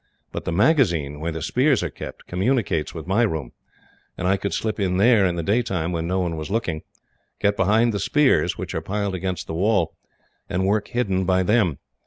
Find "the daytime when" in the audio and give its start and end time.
5.35-6.07